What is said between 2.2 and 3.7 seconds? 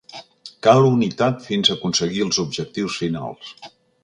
els objectius finals.